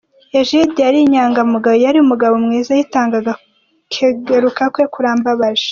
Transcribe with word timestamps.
Egide 0.39 0.79
yarinyangamugayo, 0.85 1.79
yari 1.85 1.97
umugabo 2.05 2.35
mwiza 2.45 2.71
yitangaga, 2.79 3.33
kegurakwe 3.93 4.83
kurambabaje. 4.93 5.67